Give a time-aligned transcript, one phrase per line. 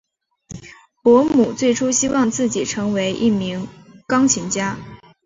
[1.03, 3.67] 伯姆最初希望自己成为一名
[4.07, 4.75] 钢琴家。